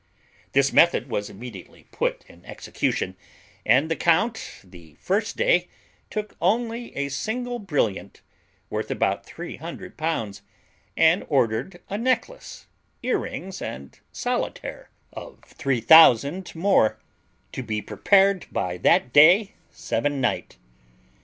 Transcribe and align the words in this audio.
This 0.53 0.73
method 0.73 1.11
was 1.11 1.29
immediately 1.29 1.85
put 1.91 2.25
in 2.27 2.43
execution, 2.43 3.15
and 3.63 3.87
the 3.87 3.95
count 3.95 4.59
the 4.63 4.95
first 4.95 5.37
day 5.37 5.67
took 6.09 6.35
only 6.41 6.91
a 6.97 7.09
single 7.09 7.59
brilliant, 7.59 8.21
worth 8.71 8.89
about 8.89 9.27
three 9.27 9.57
hundred 9.57 9.97
pounds, 9.97 10.41
and 10.97 11.23
ordered 11.29 11.81
a 11.87 11.99
necklace, 11.99 12.65
earrings, 13.03 13.61
and 13.61 13.99
solitaire, 14.11 14.89
of 15.13 15.39
the 15.41 15.47
of 15.49 15.55
three 15.57 15.81
thousand 15.81 16.55
more, 16.55 16.97
to 17.51 17.61
be 17.61 17.79
prepared 17.79 18.47
by 18.51 18.77
that 18.77 19.13
day 19.13 19.51
sevennight. 19.71 20.55